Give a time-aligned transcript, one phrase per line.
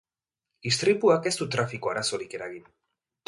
[0.69, 2.65] Istripuak ez du trafiko arazorik eragin.